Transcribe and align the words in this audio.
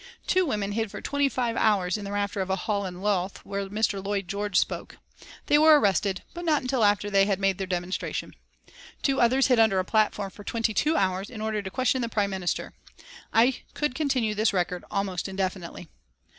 Two 0.25 0.47
women 0.47 0.71
hid 0.71 0.89
for 0.89 0.99
twenty 0.99 1.29
five 1.29 1.55
hours 1.55 1.95
in 1.95 2.05
the 2.05 2.11
rafters 2.11 2.41
of 2.41 2.49
a 2.49 2.55
hall 2.55 2.87
in 2.87 3.03
Louth 3.03 3.37
where 3.45 3.67
Mr. 3.69 4.03
Lloyd 4.03 4.27
George 4.27 4.57
spoke. 4.57 4.97
They 5.45 5.59
were 5.59 5.79
arrested, 5.79 6.23
but 6.33 6.43
not 6.43 6.63
until 6.63 6.83
after 6.83 7.11
they 7.11 7.27
had 7.27 7.39
made 7.39 7.59
their 7.59 7.67
demonstration. 7.67 8.33
Two 9.03 9.21
others 9.21 9.45
hid 9.45 9.59
under 9.59 9.77
a 9.77 9.85
platform 9.85 10.31
for 10.31 10.43
twenty 10.43 10.73
two 10.73 10.95
hours 10.95 11.29
in 11.29 11.39
order 11.39 11.61
to 11.61 11.69
question 11.69 12.01
the 12.01 12.09
Prime 12.09 12.31
Minister. 12.31 12.73
I 13.31 13.61
could 13.75 13.93
continue 13.93 14.33
this 14.33 14.53
record 14.53 14.83
almost 14.89 15.27
indefinitely. 15.27 15.87